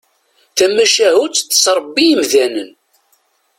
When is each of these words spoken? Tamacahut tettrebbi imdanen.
Tamacahut 0.57 1.33
tettrebbi 1.39 2.05
imdanen. 2.13 2.69